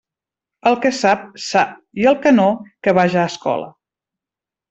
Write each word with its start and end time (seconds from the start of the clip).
El 0.69 0.77
que 0.85 0.91
sap, 0.99 1.27
sap, 1.47 1.75
i 2.03 2.09
el 2.13 2.17
que 2.25 2.33
no, 2.39 2.47
que 2.87 2.95
vaja 3.01 3.21
a 3.25 3.29
escola. 3.35 3.71